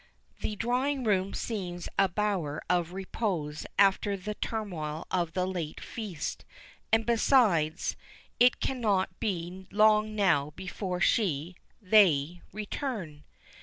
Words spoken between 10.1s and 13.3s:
now before she they return.